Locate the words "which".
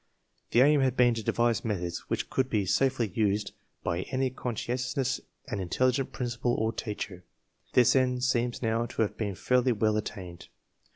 2.09-2.27